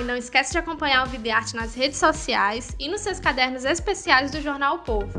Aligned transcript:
E 0.00 0.02
não 0.02 0.16
esquece 0.16 0.52
de 0.52 0.58
acompanhar 0.58 1.06
o 1.06 1.10
Vida 1.10 1.28
e 1.28 1.30
Arte 1.30 1.54
nas 1.54 1.74
redes 1.74 1.98
sociais 1.98 2.74
e 2.78 2.88
nos 2.88 3.02
seus 3.02 3.20
cadernos 3.20 3.66
especiais 3.66 4.30
do 4.30 4.40
jornal 4.40 4.76
o 4.76 4.78
Povo. 4.78 5.10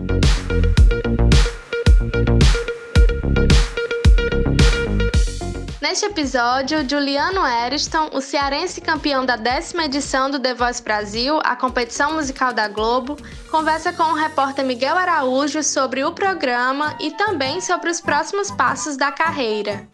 Neste 5.80 6.06
episódio, 6.06 6.90
Juliano 6.90 7.46
Eriston, 7.46 8.10
o 8.12 8.22
cearense 8.22 8.82
campeão 8.82 9.24
da 9.24 9.36
décima 9.36 9.86
edição 9.86 10.32
do 10.32 10.40
The 10.40 10.56
Voice 10.56 10.82
Brasil, 10.82 11.40
a 11.44 11.56
competição 11.56 12.14
musical 12.14 12.52
da 12.52 12.68
Globo, 12.68 13.18
conversa 13.52 13.94
com 13.94 14.04
o 14.04 14.16
repórter 14.16 14.66
Miguel 14.66 14.98
Araújo 14.98 15.62
sobre 15.62 16.04
o 16.04 16.12
programa 16.12 16.96
e 17.00 17.12
também 17.12 17.62
sobre 17.62 17.92
os 17.92 18.02
próximos 18.02 18.50
passos 18.50 18.98
da 18.98 19.12
carreira. 19.12 19.88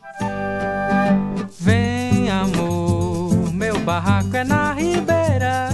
Vem, 1.60 1.87
é 4.38 4.44
na 4.44 4.74
ribeira. 4.74 5.70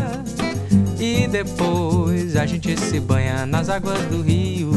E 0.99 1.27
depois 1.27 2.35
a 2.35 2.45
gente 2.45 2.77
se 2.79 2.99
banha 2.99 3.45
nas 3.45 3.69
águas 3.69 4.03
do 4.05 4.21
rio. 4.21 4.71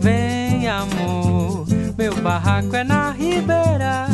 Vem, 0.00 0.68
amor, 0.68 1.66
meu 1.96 2.14
barraco 2.22 2.74
é 2.76 2.84
na 2.84 3.10
ribeira 3.10 4.08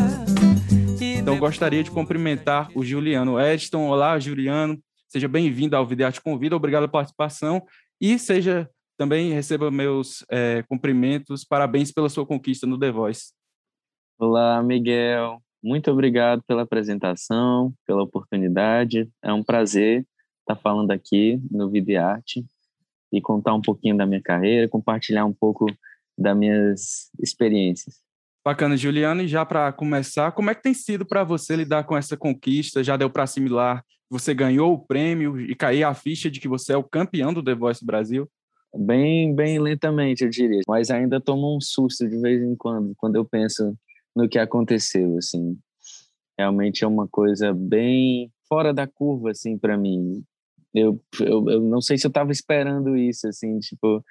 então, 1.24 1.38
gostaria 1.38 1.82
de 1.82 1.90
cumprimentar 1.90 2.70
o 2.74 2.84
Juliano 2.84 3.40
Edson. 3.40 3.88
Olá, 3.88 4.18
Juliano. 4.18 4.78
Seja 5.08 5.26
bem-vindo 5.26 5.74
ao 5.74 5.86
Videarte 5.86 6.20
Convida. 6.20 6.54
Obrigado 6.54 6.82
pela 6.82 6.92
participação. 6.92 7.64
E 7.98 8.18
seja 8.18 8.68
também 8.98 9.32
receba 9.32 9.70
meus 9.70 10.22
é, 10.30 10.62
cumprimentos. 10.68 11.42
Parabéns 11.42 11.90
pela 11.90 12.10
sua 12.10 12.26
conquista 12.26 12.66
no 12.66 12.78
The 12.78 12.92
Voice. 12.92 13.32
Olá, 14.18 14.62
Miguel. 14.62 15.42
Muito 15.64 15.90
obrigado 15.90 16.42
pela 16.46 16.62
apresentação, 16.62 17.72
pela 17.86 18.02
oportunidade. 18.02 19.08
É 19.22 19.32
um 19.32 19.42
prazer 19.42 20.06
estar 20.40 20.56
falando 20.56 20.90
aqui 20.90 21.40
no 21.50 21.70
Videarte 21.70 22.44
e 23.10 23.20
contar 23.20 23.54
um 23.54 23.62
pouquinho 23.62 23.96
da 23.96 24.04
minha 24.04 24.20
carreira, 24.20 24.68
compartilhar 24.68 25.24
um 25.24 25.32
pouco 25.32 25.64
das 26.18 26.36
minhas 26.36 27.10
experiências. 27.18 28.02
Bacana, 28.44 28.76
Juliana. 28.76 29.22
E 29.22 29.28
já 29.28 29.46
para 29.46 29.72
começar, 29.72 30.32
como 30.32 30.50
é 30.50 30.54
que 30.54 30.62
tem 30.62 30.74
sido 30.74 31.06
para 31.06 31.24
você 31.24 31.56
lidar 31.56 31.84
com 31.84 31.96
essa 31.96 32.14
conquista? 32.14 32.84
Já 32.84 32.96
deu 32.98 33.08
para 33.08 33.22
assimilar 33.22 33.82
você 34.14 34.32
ganhou 34.32 34.72
o 34.72 34.78
prêmio 34.78 35.40
e 35.40 35.54
cair 35.54 35.82
a 35.82 35.94
ficha 35.94 36.30
de 36.30 36.38
que 36.38 36.48
você 36.48 36.72
é 36.72 36.76
o 36.76 36.84
campeão 36.84 37.32
do 37.32 37.42
The 37.42 37.54
Voice 37.54 37.84
Brasil? 37.84 38.30
Bem, 38.76 39.34
bem 39.34 39.58
lentamente, 39.58 40.24
eu 40.24 40.30
diria. 40.30 40.60
Mas 40.68 40.90
ainda 40.90 41.20
tomo 41.20 41.56
um 41.56 41.60
susto 41.60 42.08
de 42.08 42.20
vez 42.20 42.42
em 42.42 42.54
quando, 42.54 42.94
quando 42.96 43.16
eu 43.16 43.24
penso 43.24 43.76
no 44.14 44.28
que 44.28 44.38
aconteceu, 44.38 45.16
assim. 45.18 45.58
Realmente 46.38 46.84
é 46.84 46.86
uma 46.86 47.08
coisa 47.08 47.52
bem 47.52 48.32
fora 48.48 48.72
da 48.72 48.86
curva, 48.86 49.30
assim, 49.30 49.58
para 49.58 49.76
mim. 49.76 50.24
Eu, 50.72 51.00
eu, 51.20 51.48
eu 51.48 51.60
não 51.60 51.80
sei 51.80 51.96
se 51.96 52.06
eu 52.06 52.08
estava 52.08 52.32
esperando 52.32 52.96
isso, 52.96 53.28
assim, 53.28 53.58
tipo, 53.60 54.04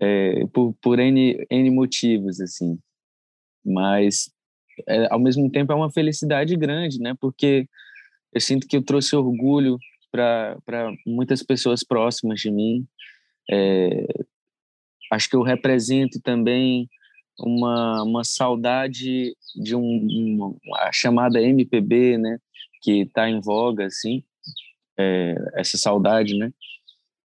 é, 0.00 0.46
por, 0.48 0.74
por 0.82 0.98
N, 0.98 1.46
N 1.50 1.70
motivos, 1.70 2.40
assim 2.40 2.78
mas 3.66 4.30
é, 4.88 5.12
ao 5.12 5.18
mesmo 5.18 5.50
tempo 5.50 5.72
é 5.72 5.74
uma 5.74 5.90
felicidade 5.90 6.56
grande, 6.56 7.00
né? 7.00 7.14
Porque 7.20 7.68
eu 8.32 8.40
sinto 8.40 8.68
que 8.68 8.76
eu 8.76 8.82
trouxe 8.82 9.16
orgulho 9.16 9.78
para 10.12 10.56
muitas 11.04 11.42
pessoas 11.42 11.82
próximas 11.82 12.40
de 12.40 12.50
mim. 12.50 12.86
É, 13.50 14.06
acho 15.12 15.28
que 15.28 15.36
eu 15.36 15.42
represento 15.42 16.20
também 16.22 16.88
uma, 17.38 18.02
uma 18.02 18.24
saudade 18.24 19.36
de 19.54 19.74
um, 19.74 20.56
a 20.76 20.92
chamada 20.92 21.40
MPB, 21.40 22.18
né? 22.18 22.38
Que 22.82 23.02
está 23.02 23.28
em 23.28 23.40
voga, 23.40 23.86
assim, 23.86 24.22
é, 24.98 25.34
essa 25.54 25.76
saudade, 25.76 26.36
né? 26.36 26.52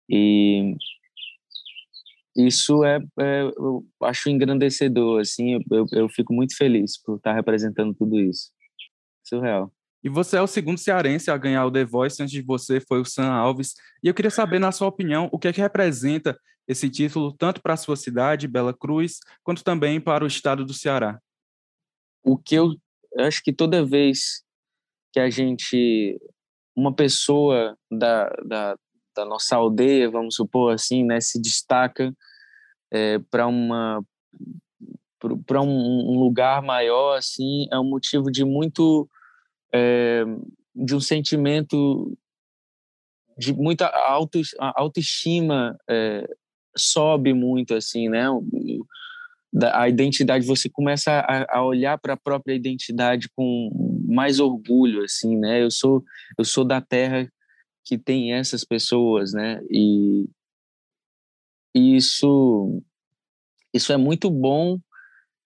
E 0.08 0.76
isso 2.36 2.84
é, 2.84 3.00
é, 3.18 3.42
eu 3.42 3.84
acho 4.02 4.28
engrandecedor, 4.28 5.20
assim, 5.20 5.58
eu, 5.70 5.86
eu 5.92 6.08
fico 6.08 6.34
muito 6.34 6.54
feliz 6.56 7.00
por 7.00 7.16
estar 7.16 7.32
representando 7.32 7.94
tudo 7.94 8.20
isso. 8.20 8.50
Surreal. 9.24 9.72
E 10.04 10.08
você 10.08 10.36
é 10.36 10.42
o 10.42 10.46
segundo 10.46 10.78
cearense 10.78 11.30
a 11.30 11.36
ganhar 11.36 11.64
o 11.64 11.70
The 11.70 11.84
Voice, 11.84 12.22
antes 12.22 12.32
de 12.32 12.42
você 12.42 12.78
foi 12.80 13.00
o 13.00 13.04
Sam 13.04 13.28
Alves. 13.28 13.74
E 14.02 14.08
eu 14.08 14.14
queria 14.14 14.30
saber, 14.30 14.58
na 14.58 14.70
sua 14.70 14.86
opinião, 14.86 15.28
o 15.32 15.38
que 15.38 15.48
é 15.48 15.52
que 15.52 15.60
representa 15.60 16.38
esse 16.66 16.90
título, 16.90 17.32
tanto 17.32 17.62
para 17.62 17.74
a 17.74 17.76
sua 17.76 17.96
cidade, 17.96 18.48
Bela 18.48 18.74
Cruz, 18.74 19.20
quanto 19.42 19.62
também 19.62 20.00
para 20.00 20.24
o 20.24 20.26
estado 20.26 20.64
do 20.64 20.74
Ceará? 20.74 21.20
O 22.24 22.36
que 22.36 22.56
eu, 22.56 22.74
acho 23.18 23.42
que 23.42 23.52
toda 23.52 23.84
vez 23.84 24.42
que 25.12 25.20
a 25.20 25.30
gente, 25.30 26.20
uma 26.74 26.92
pessoa 26.92 27.76
da, 27.90 28.28
da, 28.44 28.76
da 29.14 29.24
nossa 29.24 29.56
aldeia, 29.56 30.10
vamos 30.10 30.34
supor 30.34 30.74
assim, 30.74 31.04
né, 31.04 31.20
se 31.20 31.40
destaca 31.40 32.12
é, 32.92 33.18
para 33.30 33.46
uma 33.46 34.04
para 35.46 35.60
um, 35.62 36.10
um, 36.10 36.20
lugar 36.20 36.62
maior 36.62 37.16
assim 37.16 37.66
é 37.72 37.78
um 37.78 37.88
motivo 37.88 38.30
de 38.30 38.44
muito 38.44 39.08
é, 39.74 40.24
de 40.74 40.94
um 40.94 41.00
sentimento 41.00 42.16
de 43.36 43.52
muita 43.52 43.88
auto, 43.88 44.40
autoestima 44.58 45.76
é, 45.88 46.28
sobe 46.76 47.32
muito 47.32 47.74
assim 47.74 48.08
né 48.08 48.26
a 49.72 49.88
identidade 49.88 50.46
você 50.46 50.68
começa 50.68 51.10
a, 51.12 51.58
a 51.58 51.64
olhar 51.64 51.98
para 51.98 52.14
a 52.14 52.16
própria 52.16 52.54
identidade 52.54 53.28
com 53.34 53.70
mais 54.06 54.38
orgulho 54.38 55.02
assim 55.02 55.36
né 55.36 55.62
eu 55.62 55.70
sou 55.70 56.04
eu 56.38 56.44
sou 56.44 56.64
da 56.64 56.80
terra 56.80 57.30
que 57.86 57.96
tem 57.96 58.32
essas 58.32 58.64
pessoas, 58.64 59.32
né? 59.32 59.60
E, 59.70 60.28
isso 61.72 62.82
isso 63.72 63.92
é 63.92 63.96
muito 63.96 64.30
bom, 64.30 64.80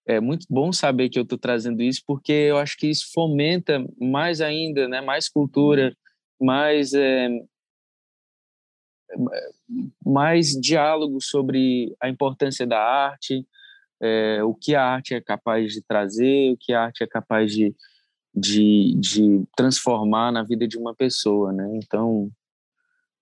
é 0.07 0.19
muito 0.21 0.47
bom 0.49 0.71
saber 0.71 1.09
que 1.09 1.19
eu 1.19 1.23
estou 1.23 1.37
trazendo 1.37 1.83
isso, 1.83 2.01
porque 2.07 2.31
eu 2.31 2.57
acho 2.57 2.77
que 2.77 2.87
isso 2.87 3.11
fomenta 3.13 3.85
mais 3.99 4.41
ainda, 4.41 4.87
né? 4.87 5.01
Mais 5.01 5.27
cultura, 5.29 5.95
mais 6.39 6.93
é, 6.93 7.29
mais 10.05 10.49
diálogo 10.49 11.21
sobre 11.21 11.95
a 12.01 12.09
importância 12.09 12.65
da 12.65 12.79
arte, 12.79 13.45
é, 14.01 14.43
o 14.43 14.53
que 14.53 14.75
a 14.75 14.83
arte 14.83 15.13
é 15.13 15.21
capaz 15.21 15.73
de 15.73 15.81
trazer, 15.81 16.53
o 16.53 16.57
que 16.57 16.73
a 16.73 16.83
arte 16.83 17.03
é 17.03 17.07
capaz 17.07 17.51
de, 17.51 17.75
de, 18.33 18.95
de 18.99 19.43
transformar 19.55 20.31
na 20.31 20.43
vida 20.43 20.67
de 20.67 20.77
uma 20.77 20.95
pessoa, 20.95 21.53
né? 21.53 21.69
Então, 21.75 22.31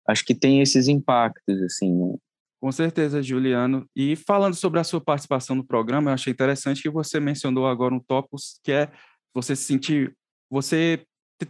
acho 0.07 0.25
que 0.25 0.33
tem 0.33 0.61
esses 0.61 0.87
impactos, 0.87 1.61
assim, 1.61 1.93
né? 1.93 2.15
Com 2.61 2.71
certeza, 2.71 3.23
Juliano. 3.23 3.87
E 3.95 4.17
falando 4.17 4.53
sobre 4.53 4.79
a 4.79 4.83
sua 4.83 4.99
participação 4.99 5.55
no 5.55 5.65
programa, 5.65 6.11
eu 6.11 6.13
achei 6.13 6.31
interessante 6.31 6.81
que 6.81 6.89
você 6.89 7.19
mencionou 7.19 7.65
agora 7.65 7.93
um 7.93 7.99
tópico 7.99 8.35
que 8.63 8.71
é 8.71 8.91
você 9.33 9.55
se 9.55 9.63
sentir, 9.63 10.13
você 10.49 11.05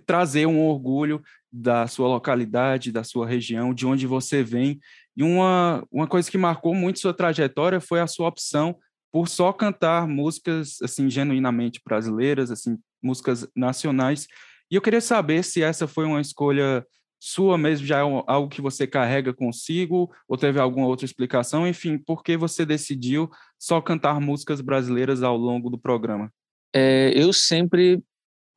trazer 0.06 0.46
um 0.46 0.62
orgulho 0.68 1.20
da 1.52 1.88
sua 1.88 2.08
localidade, 2.08 2.92
da 2.92 3.04
sua 3.04 3.28
região, 3.28 3.74
de 3.74 3.86
onde 3.86 4.06
você 4.06 4.44
vem. 4.44 4.80
E 5.16 5.24
uma, 5.24 5.84
uma 5.92 6.08
coisa 6.08 6.30
que 6.30 6.38
marcou 6.38 6.74
muito 6.74 7.00
sua 7.00 7.14
trajetória 7.14 7.80
foi 7.80 8.00
a 8.00 8.08
sua 8.08 8.28
opção 8.28 8.78
por 9.12 9.28
só 9.28 9.52
cantar 9.52 10.08
músicas 10.08 10.78
assim 10.84 11.10
genuinamente 11.10 11.82
brasileiras, 11.84 12.52
assim 12.52 12.78
músicas 13.02 13.48
nacionais. 13.56 14.28
E 14.72 14.76
eu 14.76 14.82
queria 14.82 15.02
saber 15.02 15.44
se 15.44 15.64
essa 15.64 15.88
foi 15.88 16.06
uma 16.06 16.22
escolha 16.22 16.86
sua 17.20 17.58
mesmo, 17.58 17.86
já 17.86 18.00
é 18.00 18.02
algo 18.02 18.48
que 18.48 18.62
você 18.62 18.88
carrega 18.88 19.34
consigo, 19.34 20.10
ou 20.28 20.38
teve 20.38 20.60
alguma 20.60 20.88
outra 20.88 21.06
explicação? 21.06 21.68
Enfim, 21.68 21.98
por 21.98 22.24
que 22.24 22.38
você 22.38 22.66
decidiu 22.66 23.30
só 23.60 23.82
cantar 23.82 24.22
músicas 24.22 24.62
brasileiras 24.62 25.22
ao 25.22 25.36
longo 25.36 25.70
do 25.70 25.78
programa? 25.78 26.32
É, 26.74 27.12
eu 27.14 27.34
sempre 27.34 28.02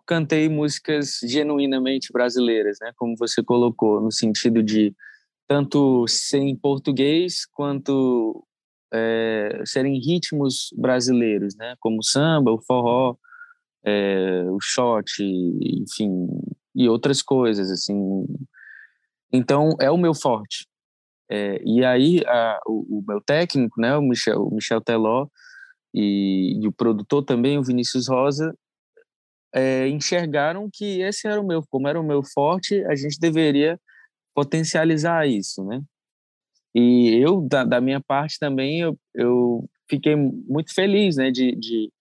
cantei 0.06 0.49
músicas 0.49 1.20
genuinamente 1.22 2.12
brasileiras, 2.12 2.78
né? 2.81 2.93
Como 2.96 3.16
você 3.16 3.43
colocou, 3.43 4.00
no 4.00 4.10
sentido 4.10 4.62
de 4.62 4.94
tanto 5.46 6.06
ser 6.08 6.38
em 6.38 6.56
português 6.56 7.46
quanto 7.46 8.46
é, 8.93 9.62
serem 9.64 9.99
ritmos 10.00 10.69
brasileiros, 10.76 11.54
né? 11.56 11.75
Como 11.81 11.99
o 11.99 12.04
samba, 12.04 12.52
o 12.52 12.60
forró, 12.60 13.16
é, 13.84 14.44
o 14.50 14.58
shot, 14.60 15.22
enfim, 15.22 16.28
e 16.75 16.88
outras 16.88 17.22
coisas, 17.22 17.70
assim. 17.70 18.26
Então, 19.32 19.75
é 19.81 19.90
o 19.90 19.99
meu 19.99 20.14
forte. 20.14 20.66
É, 21.31 21.62
e 21.64 21.84
aí, 21.84 22.22
a, 22.26 22.60
o, 22.66 22.99
o, 22.99 23.04
meu 23.06 23.20
técnico, 23.20 23.81
né, 23.81 23.96
o 23.96 24.02
Michel, 24.02 24.43
o 24.43 24.54
Michel 24.54 24.81
Teló, 24.81 25.26
e, 25.94 26.58
e 26.62 26.69
o 26.69 26.72
produtor 26.72 27.25
também, 27.25 27.58
o 27.58 27.62
Vinícius 27.62 28.08
Rosa, 28.08 28.54
é, 29.54 29.88
enxergaram 29.88 30.69
que 30.72 31.00
esse 31.02 31.26
era 31.26 31.40
o 31.40 31.46
meu, 31.46 31.62
como 31.69 31.88
era 31.88 32.00
o 32.00 32.04
meu 32.04 32.22
forte, 32.22 32.84
a 32.87 32.94
gente 32.94 33.19
deveria 33.20 33.78
potencializar 34.34 35.26
isso, 35.26 35.64
né? 35.64 35.82
E 36.75 37.16
eu, 37.22 37.40
da, 37.43 37.64
da 37.64 37.81
minha 37.81 38.00
parte 38.00 38.38
também, 38.38 38.81
eu, 38.81 38.99
eu 39.14 39.69
fiquei 39.88 40.16
muito 40.16 40.75
feliz, 40.75 41.16
né, 41.16 41.31
de, 41.31 41.54
de, 41.54 41.93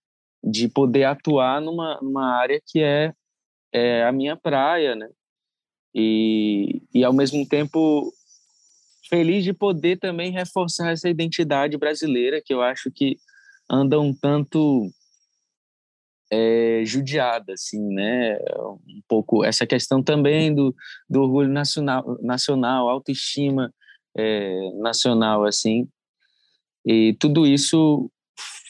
de 0.41 0.69
poder 0.69 1.03
atuar 1.03 1.59
numa, 1.59 1.99
numa 2.01 2.37
área 2.37 2.61
que 2.65 2.81
é, 2.81 3.13
é 3.73 4.05
a 4.05 4.11
minha 4.13 4.37
praia, 4.37 4.95
né? 4.95 5.09
E, 5.93 6.81
e, 6.93 7.03
ao 7.03 7.11
mesmo 7.11 7.45
tempo, 7.45 8.13
feliz 9.09 9.43
de 9.43 9.51
poder 9.51 9.99
também 9.99 10.31
reforçar 10.31 10.91
essa 10.91 11.09
identidade 11.09 11.77
brasileira, 11.77 12.41
que 12.43 12.53
eu 12.53 12.61
acho 12.61 12.89
que 12.89 13.17
anda 13.69 13.99
um 13.99 14.13
tanto 14.13 14.89
é, 16.31 16.83
judiada, 16.85 17.53
assim, 17.53 17.81
né? 17.93 18.37
Um 18.57 19.01
pouco 19.07 19.43
essa 19.43 19.67
questão 19.67 20.01
também 20.01 20.53
do, 20.53 20.73
do 21.09 21.21
orgulho 21.21 21.49
nacional, 21.49 22.17
nacional 22.21 22.87
autoestima 22.87 23.71
é, 24.17 24.71
nacional, 24.79 25.45
assim. 25.45 25.87
E 26.85 27.15
tudo 27.19 27.45
isso 27.45 28.09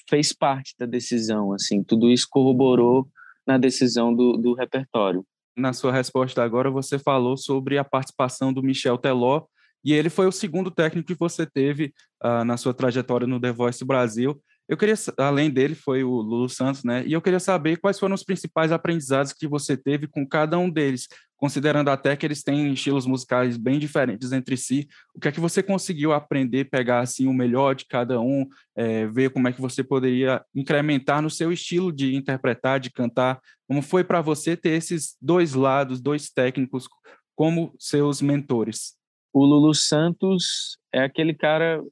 fez 0.10 0.34
parte 0.34 0.74
da 0.78 0.86
decisão, 0.86 1.54
assim. 1.54 1.84
Tudo 1.84 2.10
isso 2.10 2.28
corroborou 2.30 3.08
na 3.46 3.58
decisão 3.58 4.14
do, 4.14 4.38
do 4.38 4.54
repertório. 4.54 5.26
Na 5.56 5.74
sua 5.74 5.92
resposta 5.92 6.44
agora, 6.44 6.72
você 6.72 6.98
falou 6.98 7.38
sobre 7.38 7.78
a 7.78 7.84
participação 7.84 8.52
do 8.52 8.64
Michel 8.64 8.98
Teló, 8.98 9.46
e 9.84 9.94
ele 9.94 10.10
foi 10.10 10.28
o 10.28 10.32
segundo 10.32 10.70
técnico 10.70 11.08
que 11.08 11.20
você 11.20 11.46
teve 11.46 11.94
uh, 12.24 12.44
na 12.46 12.56
sua 12.56 12.74
trajetória 12.74 13.28
no 13.28 13.40
The 13.40 13.52
Voice 13.52 13.84
Brasil. 13.84 14.40
Eu 14.72 14.78
queria, 14.78 14.96
além 15.18 15.50
dele, 15.52 15.76
foi 15.76 16.02
o 16.02 16.22
Lulu 16.22 16.48
Santos, 16.48 16.86
né? 16.86 17.04
E 17.06 17.12
eu 17.12 17.22
queria 17.22 17.42
saber 17.42 17.76
quais 17.76 18.00
foram 18.00 18.16
os 18.16 18.24
principais 18.24 18.72
aprendizados 18.72 19.34
que 19.34 19.46
você 19.46 19.76
teve 19.76 20.08
com 20.08 20.26
cada 20.26 20.58
um 20.58 20.70
deles, 20.70 21.10
considerando 21.36 21.90
até 21.90 22.16
que 22.16 22.26
eles 22.26 22.42
têm 22.42 22.72
estilos 22.72 23.06
musicais 23.06 23.58
bem 23.58 23.78
diferentes 23.78 24.32
entre 24.32 24.56
si. 24.56 24.88
O 25.14 25.20
que 25.20 25.28
é 25.28 25.32
que 25.34 25.42
você 25.42 25.62
conseguiu 25.62 26.14
aprender, 26.14 26.70
pegar 26.70 27.02
assim 27.02 27.28
o 27.28 27.34
melhor 27.34 27.76
de 27.76 27.86
cada 27.86 28.22
um, 28.22 28.48
é, 28.74 29.06
ver 29.08 29.32
como 29.32 29.50
é 29.50 29.52
que 29.52 29.60
você 29.60 29.84
poderia 29.84 30.42
incrementar 30.56 31.22
no 31.22 31.30
seu 31.30 31.52
estilo 31.52 31.92
de 31.92 32.16
interpretar, 32.16 32.80
de 32.80 32.92
cantar? 32.92 33.42
Como 33.68 33.82
foi 33.82 34.06
para 34.06 34.22
você 34.22 34.56
ter 34.56 34.70
esses 34.70 35.18
dois 35.22 35.54
lados, 35.54 36.00
dois 36.00 36.30
técnicos 36.30 36.88
como 37.36 37.76
seus 37.78 38.22
mentores? 38.22 38.94
O 39.34 39.44
Lulu 39.44 39.76
Santos 39.76 40.78
é 40.94 41.04
aquele 41.04 41.34
cara 41.34 41.84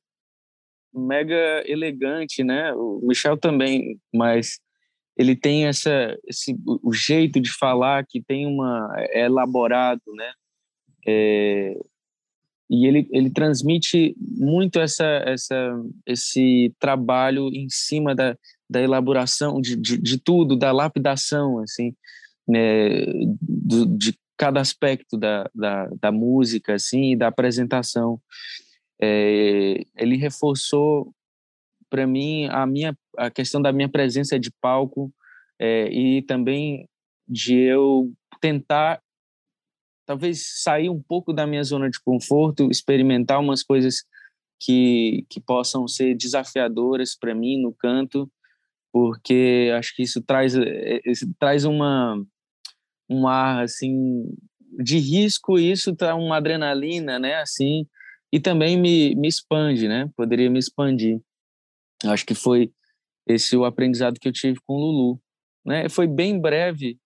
mega 0.93 1.63
elegante, 1.65 2.43
né? 2.43 2.73
O 2.73 3.01
Michel 3.03 3.37
também, 3.37 3.99
mas 4.13 4.59
ele 5.17 5.35
tem 5.35 5.65
essa 5.67 6.17
esse 6.27 6.55
o 6.65 6.93
jeito 6.93 7.39
de 7.39 7.51
falar 7.51 8.05
que 8.07 8.21
tem 8.21 8.45
uma 8.45 8.93
é 8.97 9.25
elaborado, 9.25 10.01
né? 10.15 10.31
É, 11.07 11.77
e 12.69 12.85
ele 12.85 13.07
ele 13.11 13.29
transmite 13.29 14.15
muito 14.19 14.79
essa 14.79 15.05
essa 15.25 15.81
esse 16.05 16.73
trabalho 16.79 17.49
em 17.53 17.67
cima 17.69 18.15
da, 18.15 18.37
da 18.69 18.81
elaboração 18.81 19.59
de, 19.59 19.75
de, 19.75 19.97
de 19.97 20.17
tudo, 20.17 20.55
da 20.55 20.71
lapidação, 20.71 21.59
assim, 21.59 21.93
né? 22.47 23.05
Do, 23.41 23.85
de 23.85 24.17
cada 24.37 24.61
aspecto 24.61 25.17
da, 25.17 25.49
da, 25.53 25.89
da 25.99 26.11
música, 26.13 26.75
assim, 26.75 27.11
e 27.11 27.15
da 27.17 27.27
apresentação 27.27 28.21
é, 29.01 29.83
ele 29.95 30.17
reforçou 30.17 31.13
para 31.89 32.05
mim 32.05 32.45
a 32.47 32.65
minha 32.65 32.95
a 33.17 33.29
questão 33.29 33.61
da 33.61 33.71
minha 33.71 33.89
presença 33.89 34.39
de 34.39 34.51
palco 34.61 35.11
é, 35.57 35.89
e 35.91 36.21
também 36.23 36.87
de 37.27 37.55
eu 37.55 38.11
tentar 38.39 39.01
talvez 40.05 40.61
sair 40.61 40.89
um 40.89 41.01
pouco 41.01 41.31
da 41.31 41.45
minha 41.45 41.63
zona 41.63 41.89
de 41.89 41.99
conforto, 41.99 42.69
experimentar 42.71 43.39
umas 43.39 43.63
coisas 43.63 44.03
que 44.59 45.25
que 45.29 45.39
possam 45.39 45.87
ser 45.87 46.15
desafiadoras 46.15 47.15
para 47.17 47.33
mim 47.33 47.61
no 47.61 47.73
canto, 47.73 48.29
porque 48.91 49.71
acho 49.77 49.95
que 49.95 50.03
isso 50.03 50.21
traz 50.21 50.55
é, 50.55 50.99
isso 51.05 51.31
traz 51.39 51.63
uma 51.65 52.21
um 53.09 53.27
ar 53.27 53.63
assim 53.63 54.25
de 54.83 54.97
risco, 54.97 55.57
isso 55.57 55.95
traz 55.95 56.15
uma 56.15 56.37
adrenalina, 56.37 57.17
né, 57.19 57.35
assim, 57.35 57.87
e 58.31 58.39
também 58.39 58.77
me, 58.77 59.15
me 59.15 59.27
expande, 59.27 59.87
né? 59.87 60.09
Poderia 60.15 60.49
me 60.49 60.59
expandir. 60.59 61.19
Acho 62.05 62.25
que 62.25 62.35
foi 62.35 62.71
esse 63.27 63.55
o 63.57 63.65
aprendizado 63.65 64.19
que 64.19 64.27
eu 64.27 64.31
tive 64.31 64.59
com 64.65 64.75
o 64.75 64.79
Lulu, 64.79 65.21
né? 65.65 65.89
Foi 65.89 66.07
bem 66.07 66.39
breve 66.39 66.97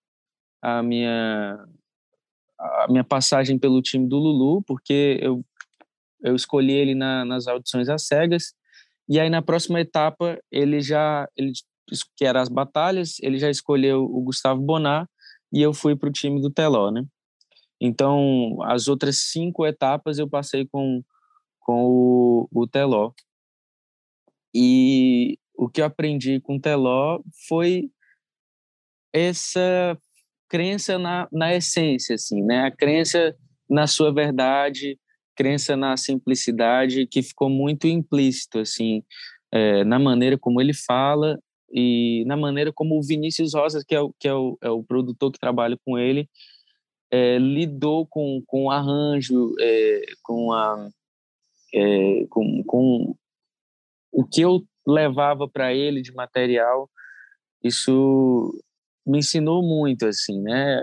a 0.62 0.82
minha 0.82 1.66
a 2.60 2.88
minha 2.90 3.04
passagem 3.04 3.60
pelo 3.60 3.82
time 3.82 4.08
do 4.08 4.18
Lulu, 4.18 4.62
porque 4.64 5.20
eu 5.22 5.44
eu 6.24 6.36
escolhi 6.36 6.72
ele 6.72 6.96
na, 6.96 7.26
nas 7.26 7.48
audições 7.48 7.90
às 7.90 8.08
cegas 8.08 8.54
e 9.10 9.20
aí 9.20 9.30
na 9.30 9.42
próxima 9.42 9.82
etapa 9.82 10.40
ele 10.50 10.80
já 10.80 11.28
ele 11.36 11.52
que 12.16 12.26
era 12.26 12.42
as 12.42 12.50
batalhas, 12.50 13.18
ele 13.22 13.38
já 13.38 13.50
escolheu 13.50 14.04
o 14.04 14.22
Gustavo 14.22 14.62
Bonar 14.62 15.08
e 15.52 15.62
eu 15.62 15.74
fui 15.74 15.96
para 15.96 16.10
o 16.10 16.12
time 16.12 16.42
do 16.42 16.50
Teló, 16.50 16.90
né? 16.90 17.04
Então, 17.80 18.58
as 18.64 18.88
outras 18.88 19.18
cinco 19.18 19.66
etapas 19.66 20.18
eu 20.18 20.30
passei 20.30 20.66
com 20.66 21.04
com 21.64 21.86
o, 21.86 22.50
o 22.54 22.68
Teló. 22.68 23.12
E 24.54 25.40
o 25.56 25.68
que 25.68 25.82
eu 25.82 25.86
aprendi 25.86 26.40
com 26.40 26.58
o 26.58 26.62
Teló 26.62 27.22
foi 27.48 27.90
essa 29.12 29.98
crença 30.48 31.00
na, 31.00 31.28
na 31.32 31.56
essência, 31.56 32.16
assim, 32.16 32.44
né? 32.44 32.66
A 32.66 32.72
crença 32.72 33.36
na 33.70 33.88
sua 33.88 34.14
verdade, 34.14 35.00
crença 35.36 35.76
na 35.76 35.98
simplicidade, 35.98 37.08
que 37.08 37.24
ficou 37.24 37.50
muito 37.50 37.88
implícito, 37.88 38.60
assim, 38.60 39.04
é, 39.52 39.84
na 39.84 39.98
maneira 39.98 40.38
como 40.38 40.62
ele 40.62 40.74
fala 40.74 41.40
e 41.72 42.24
na 42.28 42.38
maneira 42.38 42.72
como 42.72 42.98
o 42.98 43.02
Vinícius 43.02 43.56
Rosa, 43.56 43.84
que 43.88 43.96
é 43.96 44.00
o, 44.00 44.14
que 44.20 44.28
é 44.28 44.34
o, 44.34 44.58
é 44.62 44.70
o 44.70 44.84
produtor 44.84 45.32
que 45.32 45.40
trabalha 45.40 45.78
com 45.84 45.98
ele, 45.98 46.30
é, 47.10 47.38
lidou 47.40 48.06
com, 48.06 48.44
com 48.46 48.66
o 48.66 48.72
arranjo, 48.72 49.56
é, 49.60 50.02
com 50.22 50.52
a 50.52 50.90
é, 51.74 52.26
com, 52.30 52.64
com 52.64 53.16
o 54.12 54.24
que 54.24 54.42
eu 54.42 54.64
levava 54.86 55.48
para 55.48 55.74
ele 55.74 56.02
de 56.02 56.14
material, 56.14 56.90
isso 57.64 58.54
me 59.06 59.20
ensinou 59.20 59.64
muito, 59.64 60.06
assim, 60.06 60.42
né? 60.42 60.80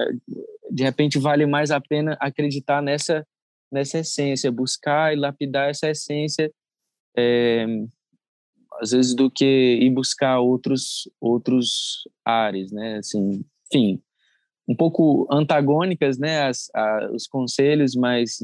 De 0.70 0.82
repente 0.82 1.18
vale 1.18 1.46
mais 1.46 1.70
a 1.70 1.80
pena 1.80 2.16
acreditar 2.20 2.82
nessa 2.82 3.26
nessa 3.72 4.00
essência, 4.00 4.50
buscar 4.50 5.12
e 5.12 5.16
lapidar 5.16 5.70
essa 5.70 5.88
essência, 5.88 6.52
é, 7.16 7.64
às 8.80 8.90
vezes 8.90 9.14
do 9.14 9.30
que 9.30 9.44
ir 9.44 9.90
buscar 9.90 10.40
outros 10.40 11.08
outros 11.20 12.08
ares, 12.24 12.72
né? 12.72 12.96
Assim, 12.96 13.44
enfim, 13.72 14.02
um 14.68 14.74
pouco 14.74 15.26
antagônicas, 15.30 16.18
né? 16.18 16.42
As, 16.48 16.68
a, 16.74 17.10
os 17.12 17.26
conselhos, 17.26 17.94
mas 17.94 18.38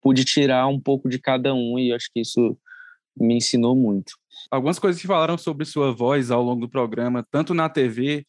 pude 0.00 0.24
tirar 0.24 0.66
um 0.66 0.80
pouco 0.80 1.08
de 1.08 1.18
cada 1.18 1.54
um 1.54 1.78
e 1.78 1.92
acho 1.92 2.08
que 2.12 2.20
isso 2.20 2.56
me 3.16 3.36
ensinou 3.36 3.76
muito. 3.76 4.14
Algumas 4.50 4.78
coisas 4.78 5.00
que 5.00 5.06
falaram 5.06 5.36
sobre 5.36 5.64
sua 5.64 5.92
voz 5.92 6.30
ao 6.30 6.42
longo 6.42 6.62
do 6.62 6.70
programa, 6.70 7.26
tanto 7.30 7.52
na 7.52 7.68
TV, 7.68 8.24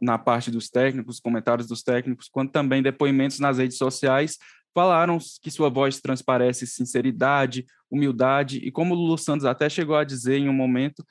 na 0.00 0.18
parte 0.18 0.50
dos 0.50 0.68
técnicos, 0.68 1.20
comentários 1.20 1.68
dos 1.68 1.82
técnicos, 1.82 2.28
quanto 2.28 2.50
também 2.50 2.82
depoimentos 2.82 3.38
nas 3.38 3.58
redes 3.58 3.78
sociais, 3.78 4.36
falaram 4.74 5.18
que 5.42 5.50
sua 5.50 5.68
voz 5.68 6.00
transparece 6.00 6.66
sinceridade, 6.66 7.64
humildade 7.90 8.58
e, 8.58 8.70
como 8.70 8.94
o 8.94 8.96
Lulu 8.96 9.16
Santos 9.16 9.44
até 9.44 9.68
chegou 9.68 9.96
a 9.96 10.04
dizer 10.04 10.38
em 10.38 10.48
um 10.48 10.52
momento, 10.52 11.04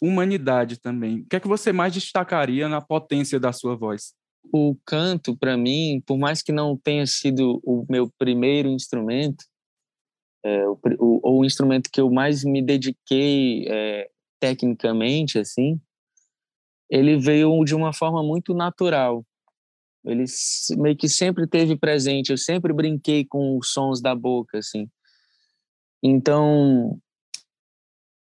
humanidade 0.00 0.78
também. 0.80 1.20
O 1.20 1.26
que 1.26 1.36
é 1.36 1.40
que 1.40 1.48
você 1.48 1.72
mais 1.72 1.92
destacaria 1.92 2.68
na 2.68 2.80
potência 2.80 3.38
da 3.38 3.52
sua 3.52 3.76
voz? 3.76 4.14
O 4.52 4.76
canto, 4.84 5.36
para 5.36 5.56
mim, 5.56 6.02
por 6.06 6.18
mais 6.18 6.42
que 6.42 6.52
não 6.52 6.76
tenha 6.76 7.06
sido 7.06 7.60
o 7.64 7.84
meu 7.88 8.10
primeiro 8.18 8.68
instrumento, 8.68 9.44
é, 10.44 10.68
o, 10.68 10.78
o, 10.98 11.38
o, 11.40 11.44
instrumento 11.44 11.90
que 11.90 12.00
eu 12.00 12.10
mais 12.10 12.44
me 12.44 12.62
dediquei 12.62 13.66
é, 13.68 14.08
tecnicamente, 14.40 15.38
assim, 15.38 15.80
ele 16.90 17.18
veio 17.18 17.62
de 17.64 17.74
uma 17.74 17.92
forma 17.92 18.22
muito 18.22 18.54
natural. 18.54 19.24
Ele 20.04 20.24
meio 20.78 20.96
que 20.96 21.08
sempre 21.08 21.46
teve 21.46 21.76
presente. 21.76 22.30
Eu 22.30 22.38
sempre 22.38 22.72
brinquei 22.72 23.24
com 23.24 23.58
os 23.58 23.72
sons 23.72 24.00
da 24.00 24.14
boca, 24.14 24.58
assim. 24.58 24.88
Então, 26.02 26.98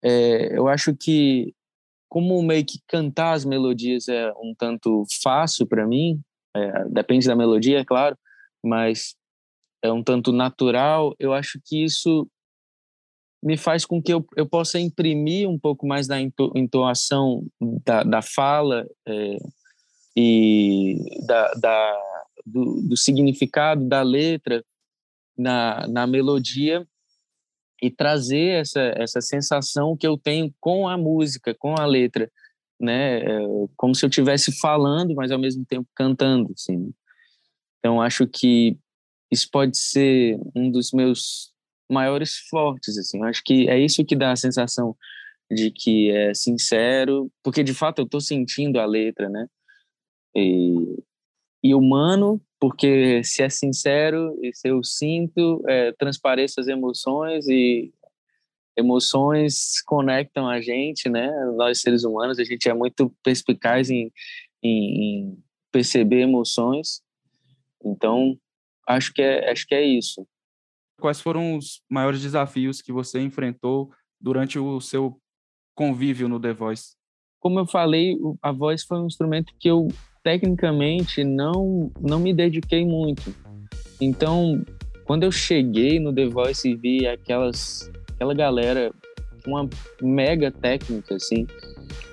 é, 0.03 0.57
eu 0.57 0.67
acho 0.69 0.97
que 0.97 1.55
como 2.09 2.43
meio 2.43 2.65
que 2.65 2.79
cantar 2.87 3.33
as 3.33 3.45
melodias 3.45 4.09
é 4.09 4.33
um 4.33 4.55
tanto 4.57 5.05
fácil 5.23 5.67
para 5.67 5.87
mim, 5.87 6.21
é, 6.55 6.85
depende 6.89 7.27
da 7.27 7.37
melodia, 7.37 7.81
é 7.81 7.85
claro, 7.85 8.17
mas 8.65 9.15
é 9.83 9.93
um 9.93 10.03
tanto 10.03 10.33
natural. 10.33 11.15
Eu 11.19 11.33
acho 11.33 11.61
que 11.65 11.85
isso 11.85 12.29
me 13.43 13.57
faz 13.57 13.85
com 13.85 14.03
que 14.03 14.13
eu, 14.13 14.27
eu 14.37 14.47
possa 14.47 14.81
imprimir 14.81 15.49
um 15.49 15.59
pouco 15.59 15.87
mais 15.87 16.07
da 16.07 16.17
entoação 16.21 17.47
da, 17.85 18.03
da 18.03 18.23
fala 18.23 18.87
é, 19.07 19.37
e 20.17 20.97
da, 21.27 21.53
da 21.53 22.03
do, 22.45 22.83
do, 22.89 22.97
significado 22.97 23.87
da 23.87 24.03
letra 24.03 24.65
na, 25.37 25.87
na 25.87 26.07
melodia 26.07 26.87
e 27.83 27.91
trazer 27.91 28.61
essa, 28.61 28.81
essa 28.97 29.21
sensação 29.21 29.97
que 29.97 30.07
eu 30.07 30.17
tenho 30.17 30.53
com 30.61 30.89
a 30.89 30.97
música, 30.97 31.55
com 31.55 31.75
a 31.79 31.85
letra, 31.85 32.31
né? 32.81 33.21
É, 33.21 33.39
como 33.77 33.95
se 33.95 34.05
eu 34.05 34.09
estivesse 34.09 34.59
falando, 34.59 35.15
mas 35.15 35.31
ao 35.31 35.39
mesmo 35.39 35.65
tempo 35.65 35.89
cantando, 35.95 36.53
assim. 36.53 36.93
Então, 37.79 38.01
acho 38.01 38.27
que 38.27 38.77
isso 39.31 39.49
pode 39.51 39.77
ser 39.77 40.39
um 40.55 40.71
dos 40.71 40.93
meus 40.93 41.53
maiores 41.91 42.37
fortes, 42.49 42.99
assim. 42.99 43.23
Acho 43.25 43.43
que 43.45 43.69
é 43.69 43.79
isso 43.79 44.05
que 44.05 44.17
dá 44.17 44.33
a 44.33 44.37
sensação 44.37 44.97
de 45.51 45.71
que 45.71 46.11
é 46.11 46.35
sincero, 46.35 47.31
porque 47.43 47.63
de 47.63 47.73
fato 47.73 48.01
eu 48.01 48.05
estou 48.05 48.21
sentindo 48.21 48.81
a 48.81 48.87
letra, 48.87 49.29
né? 49.29 49.47
E, 50.35 51.03
e 51.63 51.75
humano, 51.75 52.41
porque 52.59 53.23
se 53.23 53.43
é 53.43 53.49
sincero 53.49 54.39
e 54.43 54.55
se 54.55 54.69
eu 54.69 54.83
sinto, 54.83 55.63
é, 55.69 55.93
transpareço 55.93 56.61
as 56.61 56.69
emoções 56.69 57.47
e 57.49 57.93
emoções 58.77 59.81
conectam 59.83 60.49
a 60.49 60.61
gente, 60.61 61.09
né? 61.09 61.31
Nós 61.57 61.81
seres 61.81 62.05
humanos, 62.05 62.39
a 62.39 62.45
gente 62.45 62.69
é 62.69 62.75
muito 62.75 63.15
perspicaz 63.23 63.91
em, 63.91 64.13
em, 64.63 65.03
em 65.03 65.39
perceber 65.73 66.21
emoções. 66.21 67.03
Então, 67.85 68.39
acho 68.87 69.13
que 69.13 69.23
é, 69.23 69.51
acho 69.51 69.67
que 69.67 69.75
é 69.75 69.83
isso. 69.83 70.27
Quais 71.01 71.21
foram 71.21 71.57
os 71.57 71.83
maiores 71.91 72.21
desafios 72.21 72.81
que 72.81 72.93
você 72.93 73.21
enfrentou 73.21 73.91
durante 74.21 74.59
o 74.59 74.81
seu 74.81 75.21
convívio 75.75 76.29
no 76.29 76.41
The 76.41 76.53
Voice? 76.53 76.97
Como 77.39 77.59
eu 77.59 77.67
falei, 77.67 78.17
a 78.43 78.51
voz 78.51 78.83
foi 78.83 78.99
um 78.99 79.07
instrumento 79.07 79.55
que 79.59 79.69
eu 79.69 79.89
tecnicamente 80.27 81.23
não 81.23 81.89
não 82.01 82.19
me 82.19 82.35
dediquei 82.35 82.85
muito. 82.85 83.33
Então, 84.01 84.61
quando 85.05 85.23
eu 85.23 85.31
cheguei 85.31 86.01
no 86.01 86.13
The 86.13 86.27
Voice 86.27 86.69
e 86.69 86.75
vi 86.75 87.07
aquelas 87.07 87.89
aquela 88.13 88.35
galera 88.35 88.91
uma 89.47 89.71
mega 90.03 90.51
técnica 90.51 91.15
assim, 91.15 91.47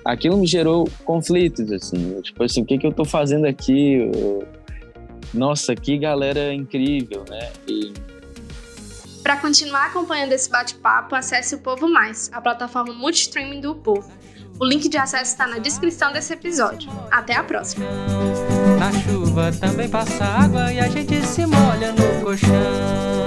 aquilo 0.05 0.38
me 0.38 0.46
gerou 0.46 0.88
conflitos 1.03 1.72
assim, 1.72 2.22
tipo 2.22 2.43
assim, 2.43 2.62
o 2.62 2.65
que 2.65 2.77
que 2.77 2.86
eu 2.86 2.93
tô 2.93 3.03
fazendo 3.03 3.46
aqui? 3.46 3.98
Nossa, 5.34 5.74
que 5.74 5.98
galera 5.98 6.53
incrível, 6.53 7.25
né? 7.27 7.51
E 7.67 7.93
para 9.24 9.38
continuar 9.38 9.88
acompanhando 9.88 10.34
esse 10.34 10.51
bate-papo, 10.51 11.15
acesse 11.15 11.55
o 11.55 11.60
Povo 11.60 11.89
Mais, 11.89 12.29
a 12.32 12.39
plataforma 12.39 12.93
multistreaming 12.93 13.60
do 13.60 13.74
Povo. 13.74 14.12
O 14.63 14.65
link 14.65 14.88
de 14.88 14.98
acesso 14.98 15.34
está 15.34 15.46
na 15.46 15.58
descrição 15.58 16.13
desse 16.13 16.32
episódio. 16.32 16.89
Até 17.12 17.36
a 17.36 17.43
próxima. 17.43 17.86
Na 18.79 18.93
chuva 18.93 19.51
também 19.51 19.89
passa 19.89 20.24
água 20.24 20.72
e 20.72 20.79
a 20.79 20.88
gente 20.88 21.22
se 21.25 21.46
molha 21.46 21.91
no 21.91 22.24
colchão. 22.24 23.23